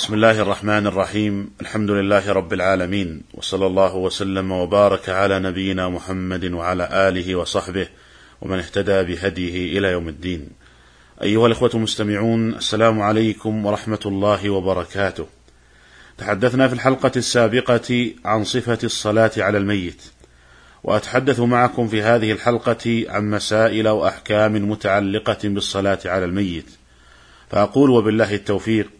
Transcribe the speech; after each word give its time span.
بسم 0.00 0.14
الله 0.14 0.40
الرحمن 0.42 0.86
الرحيم. 0.86 1.50
الحمد 1.60 1.90
لله 1.90 2.32
رب 2.32 2.52
العالمين. 2.52 3.22
وصلى 3.34 3.66
الله 3.66 3.96
وسلم 3.96 4.52
وبارك 4.52 5.08
على 5.08 5.38
نبينا 5.38 5.88
محمد 5.88 6.44
وعلى 6.52 7.08
آله 7.08 7.34
وصحبه 7.34 7.88
ومن 8.42 8.58
اهتدى 8.58 9.02
بهديه 9.02 9.78
إلى 9.78 9.88
يوم 9.88 10.08
الدين. 10.08 10.48
أيها 11.22 11.46
الإخوة 11.46 11.70
المستمعون 11.74 12.54
السلام 12.54 13.02
عليكم 13.02 13.66
ورحمة 13.66 14.00
الله 14.06 14.50
وبركاته. 14.50 15.26
تحدثنا 16.18 16.68
في 16.68 16.74
الحلقة 16.74 17.12
السابقة 17.16 18.10
عن 18.24 18.44
صفة 18.44 18.78
الصلاة 18.84 19.32
على 19.36 19.58
الميت. 19.58 20.02
وأتحدث 20.84 21.40
معكم 21.40 21.88
في 21.88 22.02
هذه 22.02 22.32
الحلقة 22.32 23.04
عن 23.08 23.30
مسائل 23.30 23.88
وأحكام 23.88 24.70
متعلقة 24.70 25.38
بالصلاة 25.44 25.98
على 26.04 26.24
الميت. 26.24 26.70
فأقول 27.50 27.90
وبالله 27.90 28.34
التوفيق 28.34 28.90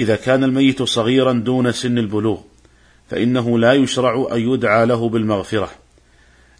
إذا 0.00 0.16
كان 0.16 0.44
الميت 0.44 0.82
صغيرا 0.82 1.32
دون 1.32 1.72
سن 1.72 1.98
البلوغ 1.98 2.40
فإنه 3.10 3.58
لا 3.58 3.72
يشرع 3.72 4.28
أن 4.32 4.40
يدعى 4.40 4.86
له 4.86 5.08
بالمغفرة 5.08 5.70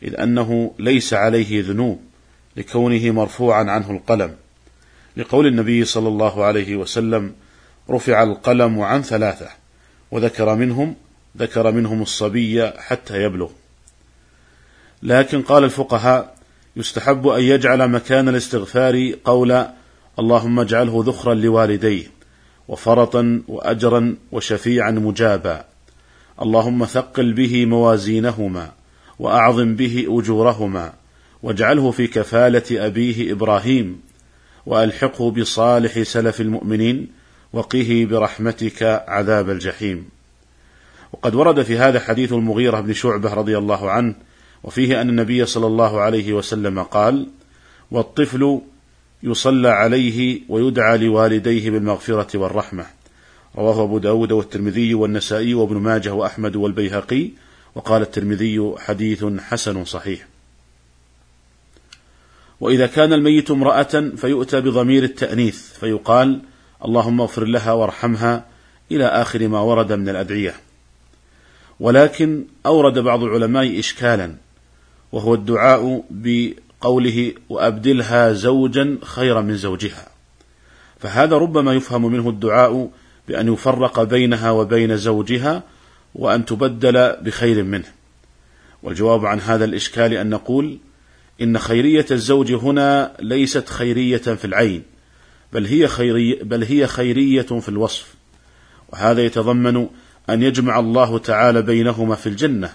إذ 0.03 0.21
أنه 0.21 0.75
ليس 0.79 1.15
عليه 1.15 1.63
ذنوب 1.63 2.01
لكونه 2.57 3.11
مرفوعا 3.11 3.65
عنه 3.65 3.91
القلم. 3.91 4.37
لقول 5.17 5.47
النبي 5.47 5.85
صلى 5.85 6.09
الله 6.09 6.45
عليه 6.45 6.77
وسلم 6.77 7.33
رفع 7.91 8.23
القلم 8.23 8.81
عن 8.81 9.03
ثلاثة 9.03 9.49
وذكر 10.11 10.55
منهم 10.55 10.97
ذكر 11.39 11.71
منهم 11.71 12.03
الصبي 12.03 12.71
حتى 12.71 13.23
يبلغ. 13.23 13.51
لكن 15.03 15.43
قال 15.43 15.65
الفقهاء 15.65 16.37
يستحب 16.77 17.29
أن 17.29 17.43
يجعل 17.43 17.89
مكان 17.89 18.29
الاستغفار 18.29 19.13
قول 19.25 19.67
اللهم 20.19 20.61
اجعله 20.61 21.05
ذخرا 21.07 21.35
لوالديه. 21.35 22.20
وفرطا 22.71 23.43
واجرا 23.49 24.17
وشفيعا 24.33 24.91
مجابا. 24.91 25.65
اللهم 26.43 26.85
ثقل 26.85 27.33
به 27.33 27.67
موازينهما 27.67 28.73
وأعظم 29.19 29.75
به 29.75 30.07
أجورهما 30.09 30.93
واجعله 31.43 31.91
في 31.91 32.07
كفالة 32.07 32.87
أبيه 32.87 33.33
إبراهيم 33.33 34.01
وألحقه 34.67 35.31
بصالح 35.31 36.03
سلف 36.03 36.41
المؤمنين 36.41 37.09
وقه 37.53 38.07
برحمتك 38.11 38.83
عذاب 39.09 39.51
الجحيم. 39.51 40.09
وقد 41.13 41.35
ورد 41.35 41.63
في 41.63 41.79
هذا 41.79 42.01
حديث 42.01 42.33
المغيرة 42.33 42.81
بن 42.81 42.93
شعبة 42.93 43.35
رضي 43.35 43.59
الله 43.59 43.91
عنه 43.91 44.15
وفيه 44.65 45.01
أن 45.01 45.09
النبي 45.09 45.47
صلى 45.47 45.67
الله 45.67 46.01
عليه 46.01 46.33
وسلم 46.33 46.83
قال 46.83 47.29
والطفل 47.91 48.61
يصلى 49.23 49.69
عليه 49.69 50.41
ويدعى 50.49 50.99
لوالديه 50.99 51.71
بالمغفرة 51.71 52.39
والرحمة. 52.39 52.87
رواه 53.57 53.85
أبو 53.85 53.99
داود 53.99 54.33
والترمذي 54.33 54.95
والنسائي 54.95 55.55
وابن 55.55 55.77
ماجه 55.77 56.15
وأحمد 56.15 56.57
والبيهقي 56.57 57.31
وقال 57.75 58.03
الترمذي 58.03 58.75
حديث 58.79 59.25
حسن 59.25 59.85
صحيح. 59.85 60.27
وإذا 62.61 62.87
كان 62.87 63.13
الميت 63.13 63.51
امرأة 63.51 64.13
فيؤتى 64.17 64.61
بضمير 64.61 65.05
التأنيث 65.05 65.73
فيقال 65.73 66.41
اللهم 66.85 67.21
اغفر 67.21 67.45
لها 67.45 67.73
وارحمها 67.73 68.47
إلى 68.93 69.07
آخر 69.07 69.49
ما 69.49 69.61
ورد 69.61 69.93
من 69.93 70.09
الأدعية. 70.09 70.55
ولكن 71.81 72.45
أورد 72.67 72.99
بعض 72.99 73.23
العلماء 73.23 73.79
إشكالا 73.79 74.35
وهو 75.13 75.35
الدعاء 75.35 76.05
قوله 76.81 77.33
وأبدلها 77.49 78.33
زوجا 78.33 78.99
خيرا 79.05 79.41
من 79.41 79.57
زوجها. 79.57 80.09
فهذا 80.99 81.37
ربما 81.37 81.73
يفهم 81.75 82.13
منه 82.13 82.29
الدعاء 82.29 82.91
بأن 83.29 83.53
يفرق 83.53 84.03
بينها 84.03 84.51
وبين 84.51 84.97
زوجها 84.97 85.63
وأن 86.15 86.45
تبدل 86.45 87.17
بخير 87.23 87.63
منه. 87.63 87.89
والجواب 88.83 89.27
عن 89.27 89.41
هذا 89.41 89.65
الإشكال 89.65 90.13
أن 90.13 90.31
نقول 90.31 90.79
إن 91.43 91.59
خيرية 91.59 92.07
الزوج 92.11 92.53
هنا 92.53 93.13
ليست 93.21 93.69
خيرية 93.69 94.17
في 94.17 94.45
العين 94.45 94.83
بل 95.53 95.67
هي 95.67 95.89
خيرية 95.89 96.43
بل 96.43 96.65
هي 96.65 96.87
خيرية 96.87 97.43
في 97.43 97.69
الوصف. 97.69 98.15
وهذا 98.93 99.25
يتضمن 99.25 99.87
أن 100.31 100.43
يجمع 100.43 100.79
الله 100.79 101.19
تعالى 101.19 101.63
بينهما 101.63 102.15
في 102.15 102.29
الجنة 102.29 102.73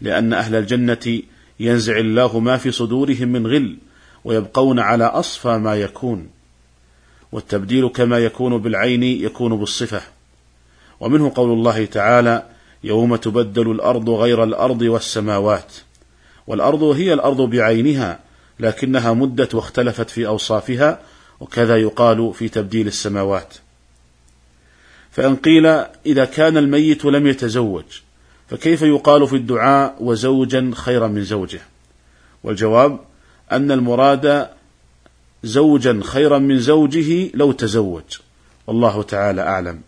لأن 0.00 0.32
أهل 0.32 0.54
الجنة 0.54 1.22
ينزع 1.60 1.98
الله 1.98 2.38
ما 2.38 2.56
في 2.56 2.70
صدورهم 2.70 3.28
من 3.28 3.46
غل 3.46 3.76
ويبقون 4.24 4.78
على 4.78 5.04
أصفى 5.04 5.58
ما 5.58 5.76
يكون 5.76 6.28
والتبديل 7.32 7.88
كما 7.88 8.18
يكون 8.18 8.58
بالعين 8.58 9.02
يكون 9.02 9.58
بالصفة 9.58 10.02
ومنه 11.00 11.32
قول 11.34 11.52
الله 11.52 11.84
تعالى 11.84 12.46
يوم 12.84 13.16
تبدل 13.16 13.70
الأرض 13.70 14.10
غير 14.10 14.44
الأرض 14.44 14.82
والسماوات 14.82 15.72
والأرض 16.46 16.82
هي 16.82 17.14
الأرض 17.14 17.40
بعينها 17.40 18.18
لكنها 18.60 19.12
مدت 19.12 19.54
واختلفت 19.54 20.10
في 20.10 20.26
أوصافها 20.26 21.00
وكذا 21.40 21.76
يقال 21.76 22.34
في 22.34 22.48
تبديل 22.48 22.86
السماوات 22.86 23.54
فإن 25.10 25.36
قيل 25.36 25.66
إذا 26.06 26.24
كان 26.24 26.56
الميت 26.56 27.04
لم 27.04 27.26
يتزوج 27.26 27.84
فكيف 28.50 28.82
يقال 28.82 29.28
في 29.28 29.36
الدعاء 29.36 29.96
وزوجا 30.00 30.70
خيرا 30.74 31.08
من 31.08 31.24
زوجه؟ 31.24 31.60
والجواب 32.44 32.98
أن 33.52 33.72
المراد 33.72 34.48
زوجا 35.42 36.00
خيرا 36.04 36.38
من 36.38 36.58
زوجه 36.58 37.30
لو 37.34 37.52
تزوج. 37.52 38.02
والله 38.66 39.02
تعالى 39.02 39.42
أعلم. 39.42 39.80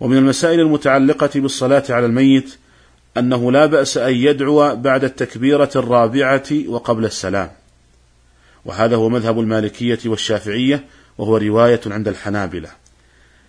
ومن 0.00 0.16
المسائل 0.16 0.60
المتعلقة 0.60 1.30
بالصلاة 1.34 1.84
على 1.90 2.06
الميت 2.06 2.58
أنه 3.16 3.52
لا 3.52 3.66
بأس 3.66 3.96
أن 3.96 4.14
يدعو 4.14 4.76
بعد 4.76 5.04
التكبيرة 5.04 5.70
الرابعة 5.76 6.44
وقبل 6.68 7.04
السلام. 7.04 7.50
وهذا 8.64 8.96
هو 8.96 9.08
مذهب 9.08 9.40
المالكية 9.40 9.98
والشافعية 10.06 10.84
وهو 11.18 11.36
رواية 11.36 11.80
عند 11.86 12.08
الحنابلة. 12.08 12.68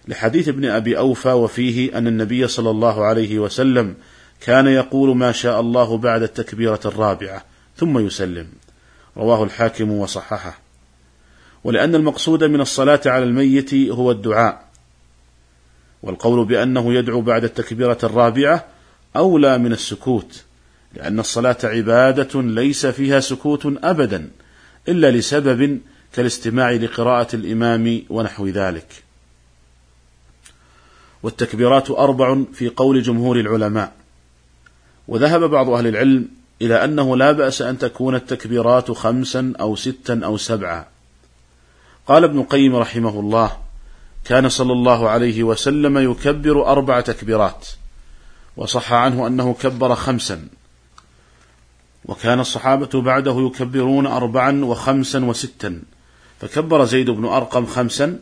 لحديث 0.08 0.48
ابن 0.48 0.66
أبي 0.66 0.98
أوفى 0.98 1.32
وفيه 1.32 1.98
أن 1.98 2.08
النبي 2.08 2.48
صلى 2.48 2.70
الله 2.70 3.06
عليه 3.06 3.40
وسلم 3.40 3.96
كان 4.42 4.68
يقول 4.68 5.18
ما 5.18 5.32
شاء 5.32 5.60
الله 5.60 5.98
بعد 5.98 6.24
التكبيرة 6.24 6.80
الرابعة 6.86 7.44
ثم 7.78 8.00
يسلم. 8.00 8.48
رواه 9.18 9.44
الحاكم 9.44 9.92
وصححه. 9.92 10.60
ولأن 11.64 11.96
المقصود 11.96 12.44
من 12.44 12.62
الصلاة 12.62 13.02
على 13.06 13.24
الميت 13.24 13.74
هو 13.74 14.12
الدعاء. 14.12 14.68
والقول 16.04 16.46
بأنه 16.46 16.94
يدعو 16.94 17.22
بعد 17.22 17.44
التكبيرة 17.44 17.98
الرابعة 18.04 18.66
أولى 19.16 19.58
من 19.58 19.72
السكوت 19.72 20.44
لأن 20.94 21.20
الصلاة 21.20 21.58
عبادة 21.64 22.42
ليس 22.42 22.86
فيها 22.86 23.20
سكوت 23.20 23.66
ابدا 23.66 24.30
إلا 24.88 25.12
لسبب 25.12 25.80
كالاستماع 26.14 26.72
لقراءة 26.72 27.36
الإمام 27.36 28.04
ونحو 28.10 28.48
ذلك. 28.48 29.07
والتكبيرات 31.24 31.92
أربع 31.92 32.44
في 32.54 32.70
قول 32.70 33.02
جمهور 33.02 33.40
العلماء. 33.40 33.94
وذهب 35.08 35.44
بعض 35.44 35.70
أهل 35.70 35.88
العلم 35.88 36.28
إلى 36.62 36.84
أنه 36.84 37.18
لا 37.18 37.32
بأس 37.32 37.62
أن 37.62 37.78
تكون 37.78 38.16
التكبيرات 38.16 38.92
خمسا 38.92 39.54
أو 39.60 39.76
ستا 39.76 40.22
أو 40.24 40.38
سبعا. 40.38 40.86
قال 42.08 42.24
ابن 42.24 42.40
القيم 42.40 42.76
رحمه 42.76 43.20
الله 43.20 43.52
كان 44.26 44.50
صلى 44.50 44.74
الله 44.74 45.10
عليه 45.10 45.44
وسلم 45.44 45.98
يكبر 46.12 46.66
أربع 46.66 47.02
تكبيرات 47.02 47.68
وصح 48.58 48.94
عنه 48.94 49.28
أنه 49.28 49.54
كبر 49.54 49.96
خمسا. 49.96 50.48
وكان 52.06 52.40
الصحابة 52.40 53.02
بعده 53.02 53.36
يكبرون 53.40 54.08
أربعا 54.08 54.66
وخمسا 54.66 55.26
وستا 55.26 55.82
فكبر 56.42 56.86
زيد 56.86 57.10
بن 57.10 57.26
أرقم 57.26 57.66
خمسا 57.66 58.20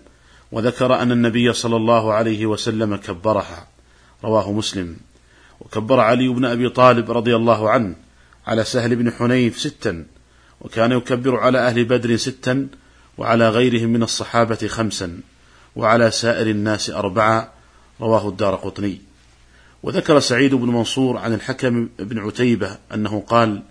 وذكر 0.56 1.02
أن 1.02 1.12
النبي 1.12 1.54
صلى 1.54 1.76
الله 1.76 2.14
عليه 2.14 2.46
وسلم 2.46 2.96
كبرها. 2.96 3.68
رواه 4.24 4.52
مسلم. 4.52 4.98
وكبر 5.60 6.00
علي 6.00 6.28
بن 6.28 6.46
أبي 6.46 6.70
طالب 6.70 7.12
رضي 7.12 7.36
الله 7.36 7.70
عنه 7.70 7.96
على 8.48 8.64
سهل 8.64 8.96
بن 8.96 9.12
حنيف 9.12 9.60
ستا 9.60 10.06
وكان 10.62 10.92
يكبر 10.92 11.38
على 11.38 11.60
أهل 11.60 11.86
بدر 11.86 12.16
ستا 12.16 12.68
وعلى 13.18 13.50
غيرهم 13.50 13.90
من 13.90 14.04
الصحابة 14.04 14.68
خمسا 14.68 15.20
وعلى 15.76 16.12
سائر 16.12 16.48
الناس 16.50 16.90
أربعة. 16.90 17.54
رواه 18.02 18.30
الدار 18.30 18.56
قطني. 18.56 19.02
وذكر 19.84 20.20
سعيد 20.20 20.56
بن 20.56 20.68
منصور 20.68 21.18
عن 21.18 21.34
الحكم 21.34 21.90
بن 22.00 22.20
عتيبة 22.20 22.78
أنه 22.94 23.24
قال 23.28 23.64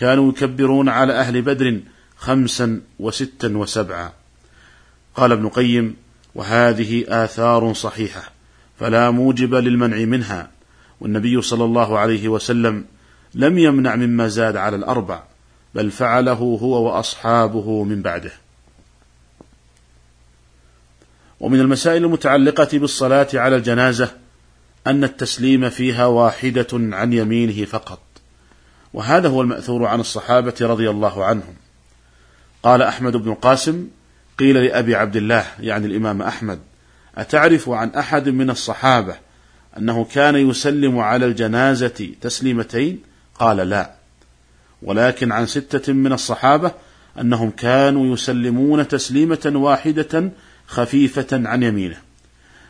كانوا 0.00 0.32
يكبرون 0.32 0.88
على 0.88 1.12
أهل 1.12 1.42
بدر 1.42 1.80
خمسا 2.16 2.80
وستا 2.98 3.56
وسبعا 3.56 4.12
قال 5.16 5.32
ابن 5.32 5.48
قيم 5.48 6.01
وهذه 6.34 7.04
آثار 7.08 7.72
صحيحة 7.72 8.22
فلا 8.78 9.10
موجب 9.10 9.54
للمنع 9.54 9.96
منها 9.96 10.50
والنبي 11.00 11.42
صلى 11.42 11.64
الله 11.64 11.98
عليه 11.98 12.28
وسلم 12.28 12.84
لم 13.34 13.58
يمنع 13.58 13.96
مما 13.96 14.28
زاد 14.28 14.56
على 14.56 14.76
الأربع 14.76 15.22
بل 15.74 15.90
فعله 15.90 16.32
هو 16.32 16.86
وأصحابه 16.86 17.84
من 17.84 18.02
بعده. 18.02 18.32
ومن 21.40 21.60
المسائل 21.60 22.04
المتعلقة 22.04 22.78
بالصلاة 22.78 23.28
على 23.34 23.56
الجنازة 23.56 24.10
أن 24.86 25.04
التسليم 25.04 25.70
فيها 25.70 26.06
واحدة 26.06 26.66
عن 26.72 27.12
يمينه 27.12 27.64
فقط 27.64 28.00
وهذا 28.94 29.28
هو 29.28 29.42
المأثور 29.42 29.86
عن 29.86 30.00
الصحابة 30.00 30.54
رضي 30.60 30.90
الله 30.90 31.24
عنهم. 31.24 31.54
قال 32.62 32.82
أحمد 32.82 33.16
بن 33.16 33.30
القاسم 33.32 33.88
قيل 34.42 34.64
لأبي 34.64 34.94
عبد 34.94 35.16
الله 35.16 35.44
يعني 35.60 35.86
الإمام 35.86 36.22
أحمد 36.22 36.58
أتعرف 37.18 37.70
عن 37.70 37.88
أحد 37.88 38.28
من 38.28 38.50
الصحابة 38.50 39.14
أنه 39.78 40.04
كان 40.04 40.36
يسلم 40.36 40.98
على 40.98 41.26
الجنازة 41.26 42.08
تسليمتين؟ 42.20 43.02
قال 43.34 43.56
لا. 43.56 43.90
ولكن 44.82 45.32
عن 45.32 45.46
ستة 45.46 45.92
من 45.92 46.12
الصحابة 46.12 46.72
أنهم 47.20 47.50
كانوا 47.50 48.14
يسلمون 48.14 48.88
تسليمة 48.88 49.52
واحدة 49.54 50.30
خفيفة 50.66 51.26
عن 51.32 51.62
يمينه. 51.62 51.96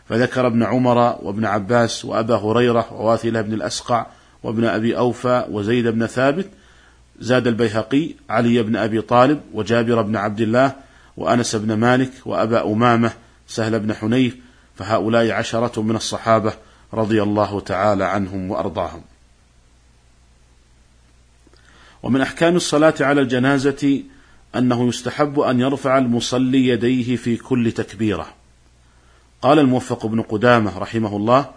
فذكر 0.09 0.47
ابن 0.47 0.63
عمر 0.63 0.99
وابن 1.23 1.45
عباس 1.45 2.05
وأبا 2.05 2.37
هريرة 2.37 2.93
وواثلة 2.93 3.41
بن 3.41 3.53
الأسقع 3.53 4.07
وابن 4.43 4.65
أبي 4.65 4.97
أوفى 4.97 5.47
وزيد 5.51 5.87
بن 5.87 6.07
ثابت 6.07 6.51
زاد 7.21 7.47
البيهقي 7.47 8.15
علي 8.31 8.63
بن 8.63 8.77
أبي 8.77 9.01
طالب 9.01 9.41
وجابر 9.53 10.03
بن 10.03 10.17
عبد 10.17 10.41
الله 10.41 10.92
وأنس 11.17 11.57
بن 11.57 11.75
مالك 11.75 12.13
وأبا 12.27 12.73
أمامة 12.73 13.13
سهل 13.47 13.81
بن 13.81 13.95
حنيف 13.95 14.37
فهؤلاء 14.77 15.31
عشرة 15.31 15.83
من 15.83 15.97
الصحابة 15.97 16.53
رضي 16.95 17.23
الله 17.23 17.61
تعالى 17.61 18.05
عنهم 18.05 18.51
وأرضاهم. 18.51 19.03
ومن 22.03 22.21
أحكام 22.21 22.57
الصلاة 22.57 22.95
على 23.01 23.21
الجنازة 23.21 24.03
أنه 24.57 24.89
يستحب 24.89 25.41
أن 25.41 25.61
يرفع 25.61 25.99
المصلي 25.99 26.69
يديه 26.69 27.17
في 27.17 27.37
كل 27.37 27.73
تكبيرة. 27.73 28.35
قال 29.43 29.59
الموفق 29.59 30.07
بن 30.07 30.23
قدامة 30.23 30.79
رحمه 30.79 31.17
الله 31.17 31.51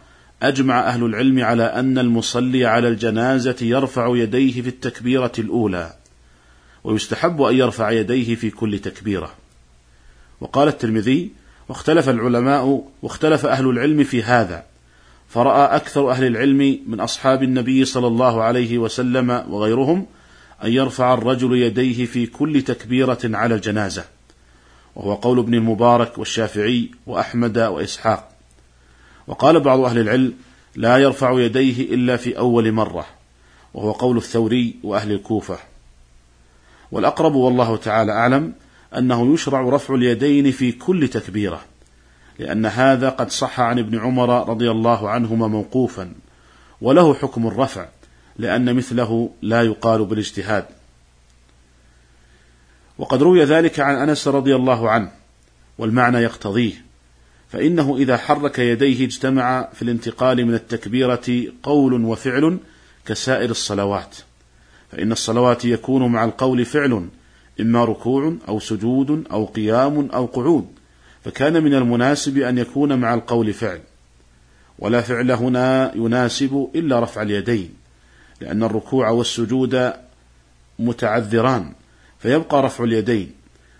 أجمع 0.43 0.79
أهل 0.87 1.03
العلم 1.03 1.43
على 1.43 1.63
أن 1.63 1.97
المصلي 1.97 2.65
على 2.65 2.87
الجنازة 2.87 3.55
يرفع 3.61 4.07
يديه 4.15 4.61
في 4.61 4.69
التكبيرة 4.69 5.31
الأولى 5.39 5.93
ويستحب 6.83 7.41
أن 7.41 7.55
يرفع 7.55 7.91
يديه 7.91 8.35
في 8.35 8.49
كل 8.49 8.79
تكبيرة. 8.79 9.33
وقال 10.41 10.67
الترمذي 10.67 11.31
واختلف 11.69 12.09
العلماء 12.09 12.87
واختلف 13.01 13.45
أهل 13.45 13.69
العلم 13.69 14.03
في 14.03 14.23
هذا 14.23 14.65
فرأى 15.29 15.75
أكثر 15.75 16.11
أهل 16.11 16.27
العلم 16.27 16.79
من 16.87 16.99
أصحاب 16.99 17.43
النبي 17.43 17.85
صلى 17.85 18.07
الله 18.07 18.43
عليه 18.43 18.77
وسلم 18.77 19.45
وغيرهم 19.49 20.05
أن 20.63 20.71
يرفع 20.71 21.13
الرجل 21.13 21.57
يديه 21.57 22.05
في 22.05 22.25
كل 22.25 22.61
تكبيرة 22.61 23.19
على 23.23 23.55
الجنازة 23.55 24.05
وهو 24.95 25.13
قول 25.13 25.39
ابن 25.39 25.53
المبارك 25.53 26.17
والشافعي 26.17 26.91
وأحمد 27.07 27.57
وإسحاق. 27.57 28.29
وقال 29.27 29.59
بعض 29.59 29.79
أهل 29.79 29.99
العلم 29.99 30.33
لا 30.75 30.97
يرفع 30.97 31.39
يديه 31.39 31.93
إلا 31.93 32.17
في 32.17 32.37
أول 32.37 32.71
مرة 32.71 33.05
وهو 33.73 33.91
قول 33.91 34.17
الثوري 34.17 34.75
وأهل 34.83 35.11
الكوفة. 35.11 35.57
والأقرب 36.91 37.35
والله 37.35 37.77
تعالى 37.77 38.11
أعلم 38.11 38.53
أنه 38.97 39.33
يشرع 39.33 39.61
رفع 39.61 39.95
اليدين 39.95 40.51
في 40.51 40.71
كل 40.71 41.07
تكبيرة 41.07 41.61
لأن 42.39 42.65
هذا 42.65 43.09
قد 43.09 43.29
صح 43.29 43.59
عن 43.59 43.79
ابن 43.79 43.99
عمر 43.99 44.49
رضي 44.49 44.71
الله 44.71 45.09
عنهما 45.09 45.47
موقوفا 45.47 46.13
وله 46.81 47.13
حكم 47.13 47.47
الرفع 47.47 47.87
لأن 48.37 48.75
مثله 48.75 49.29
لا 49.41 49.61
يقال 49.61 50.05
بالاجتهاد. 50.05 50.65
وقد 52.97 53.23
روي 53.23 53.43
ذلك 53.43 53.79
عن 53.79 53.95
أنس 53.95 54.27
رضي 54.27 54.55
الله 54.55 54.89
عنه 54.89 55.11
والمعنى 55.77 56.17
يقتضيه 56.17 56.85
فإنه 57.49 57.97
إذا 57.97 58.17
حرك 58.17 58.59
يديه 58.59 59.05
اجتمع 59.05 59.69
في 59.73 59.81
الانتقال 59.81 60.45
من 60.45 60.53
التكبيرة 60.53 61.43
قول 61.63 61.93
وفعل 61.93 62.57
كسائر 63.05 63.49
الصلوات 63.49 64.15
فإن 64.91 65.11
الصلوات 65.11 65.65
يكون 65.65 66.11
مع 66.11 66.23
القول 66.23 66.65
فعل 66.65 67.07
إما 67.61 67.85
ركوع 67.85 68.35
أو 68.47 68.59
سجود 68.59 69.23
أو 69.31 69.45
قيام 69.45 70.09
أو 70.11 70.25
قعود 70.25 70.67
فكان 71.23 71.63
من 71.63 71.73
المناسب 71.73 72.37
أن 72.37 72.57
يكون 72.57 72.99
مع 72.99 73.13
القول 73.13 73.53
فعل 73.53 73.79
ولا 74.79 75.01
فعل 75.01 75.31
هنا 75.31 75.91
يناسب 75.95 76.69
إلا 76.75 76.99
رفع 76.99 77.21
اليدين 77.21 77.73
لأن 78.41 78.63
الركوع 78.63 79.09
والسجود 79.09 79.93
متعذران 80.79 81.73
فيبقى 82.19 82.63
رفع 82.63 82.83
اليدين 82.83 83.31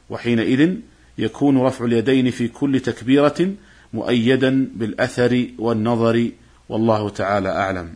وحينئذ 0.10 0.76
يكون 1.18 1.58
رفع 1.58 1.86
اليدين 1.86 2.32
في 2.32 2.48
كل 2.48 2.80
تكبيرة 2.80 3.54
مؤيدا 3.94 4.70
بالأثر 4.76 5.48
والنظر 5.60 6.32
والله 6.70 7.10
تعالى 7.10 7.50
أعلم. 7.50 7.94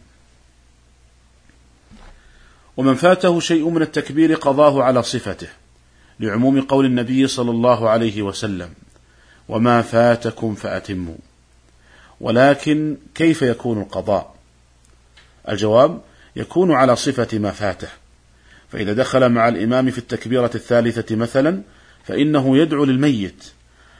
ومن 2.77 2.95
فاته 2.95 3.39
شيء 3.39 3.69
من 3.69 3.81
التكبير 3.81 4.35
قضاه 4.35 4.83
على 4.83 5.03
صفته. 5.03 5.47
لعموم 6.19 6.61
قول 6.61 6.85
النبي 6.85 7.27
صلى 7.27 7.51
الله 7.51 7.89
عليه 7.89 8.21
وسلم 8.21 8.69
وما 9.49 9.81
فاتكم 9.81 10.55
فأتموا. 10.55 11.15
ولكن 12.21 12.97
كيف 13.15 13.41
يكون 13.41 13.81
القضاء؟ 13.81 14.35
الجواب 15.49 16.01
يكون 16.35 16.71
على 16.71 16.95
صفة 16.95 17.39
ما 17.39 17.51
فاته. 17.51 17.87
فإذا 18.69 18.93
دخل 18.93 19.29
مع 19.29 19.47
الإمام 19.47 19.91
في 19.91 19.97
التكبيرة 19.97 20.51
الثالثة 20.55 21.15
مثلا 21.15 21.61
فإنه 22.03 22.57
يدعو 22.57 22.85
للميت 22.85 23.51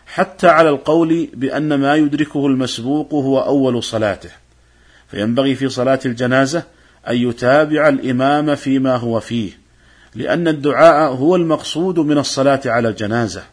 حتى 0.08 0.48
على 0.48 0.70
القول 0.70 1.30
بأن 1.34 1.74
ما 1.74 1.96
يدركه 1.96 2.48
المسبوق 2.48 3.14
هو 3.14 3.40
أول 3.40 3.84
صلاته. 3.84 4.30
فينبغي 5.08 5.56
في 5.56 5.70
صلاة 5.70 6.00
الجنازة 6.06 6.64
أن 7.08 7.16
يتابع 7.16 7.90
الإمام 7.90 8.56
فيما 8.56 8.96
هو 8.96 9.20
فيه. 9.20 9.69
لأن 10.16 10.48
الدعاء 10.48 11.14
هو 11.14 11.36
المقصود 11.36 12.00
من 12.00 12.18
الصلاة 12.18 12.62
على 12.66 12.90
الجنازة. 12.90 13.44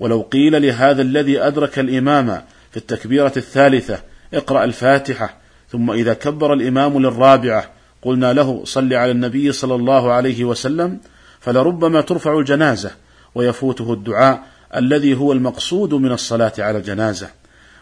ولو 0.00 0.20
قيل 0.20 0.62
لهذا 0.62 1.02
الذي 1.02 1.40
أدرك 1.40 1.78
الإمام 1.78 2.42
في 2.70 2.76
التكبيرة 2.76 3.32
الثالثة 3.36 3.98
اقرأ 4.34 4.64
الفاتحة 4.64 5.36
ثم 5.70 5.90
إذا 5.90 6.14
كبر 6.14 6.52
الإمام 6.52 6.98
للرابعة 6.98 7.70
قلنا 8.02 8.32
له 8.32 8.64
صل 8.64 8.94
على 8.94 9.10
النبي 9.10 9.52
صلى 9.52 9.74
الله 9.74 10.12
عليه 10.12 10.44
وسلم 10.44 11.00
فلربما 11.40 12.00
ترفع 12.00 12.38
الجنازة 12.38 12.90
ويفوته 13.34 13.92
الدعاء 13.92 14.42
الذي 14.76 15.14
هو 15.14 15.32
المقصود 15.32 15.94
من 15.94 16.12
الصلاة 16.12 16.52
على 16.58 16.78
الجنازة. 16.78 17.28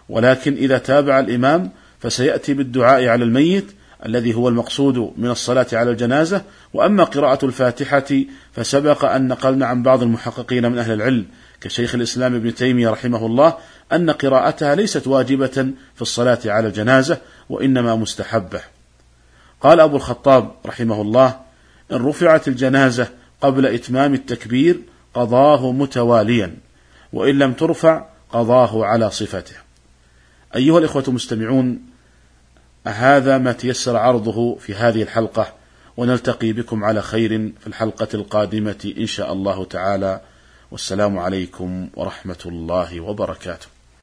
ولكن 0.08 0.54
إذا 0.54 0.78
تابع 0.78 1.20
الإمام 1.20 1.70
فسيأتي 2.00 2.54
بالدعاء 2.54 3.06
على 3.06 3.24
الميت 3.24 3.72
الذي 4.06 4.34
هو 4.34 4.48
المقصود 4.48 5.12
من 5.16 5.30
الصلاة 5.30 5.66
على 5.72 5.90
الجنازة. 5.90 6.42
وأما 6.74 7.04
قراءة 7.04 7.44
الفاتحة 7.44 8.24
فسبق 8.52 9.04
أن 9.04 9.28
نقلنا 9.28 9.66
عن 9.66 9.82
بعض 9.82 10.02
المحققين 10.02 10.72
من 10.72 10.78
أهل 10.78 10.92
العلم 10.92 11.26
كشيخ 11.60 11.94
الإسلام 11.94 12.34
ابن 12.34 12.54
تيمية 12.54 12.90
رحمه 12.90 13.26
الله 13.26 13.56
أن 13.92 14.10
قراءتها 14.10 14.74
ليست 14.74 15.06
واجبة 15.06 15.72
في 15.94 16.02
الصلاة 16.02 16.38
على 16.46 16.68
الجنازة 16.68 17.18
وإنما 17.48 17.96
مستحبة. 17.96 18.60
قال 19.60 19.80
أبو 19.80 19.96
الخطاب 19.96 20.54
رحمه 20.66 21.02
الله 21.02 21.40
إن 21.92 21.96
رفعت 21.96 22.48
الجنازة 22.48 23.08
قبل 23.40 23.66
إتمام 23.66 24.14
التكبير 24.14 24.80
قضاه 25.14 25.72
متواليا 25.72 26.56
وإن 27.12 27.38
لم 27.38 27.52
ترفع 27.52 28.06
قضاه 28.30 28.84
على 28.84 29.10
صفته. 29.10 29.56
أيها 30.56 30.78
الإخوة 30.78 31.04
المستمعون 31.08 31.91
هذا 32.86 33.38
ما 33.38 33.52
تيسر 33.52 33.96
عرضه 33.96 34.56
في 34.56 34.74
هذه 34.74 35.02
الحلقة 35.02 35.54
ونلتقي 35.96 36.52
بكم 36.52 36.84
على 36.84 37.02
خير 37.02 37.52
في 37.60 37.66
الحلقة 37.66 38.08
القادمة 38.14 38.94
إن 38.98 39.06
شاء 39.06 39.32
الله 39.32 39.64
تعالى. 39.64 40.20
والسلام 40.70 41.18
عليكم 41.18 41.88
ورحمة 41.94 42.38
الله 42.46 43.00
وبركاته. 43.00 43.66